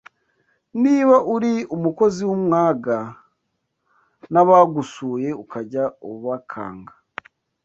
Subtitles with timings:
[0.83, 2.97] Niba uri umukozi w’umwaga
[4.33, 6.93] n’abagusuye ukajya ubakanga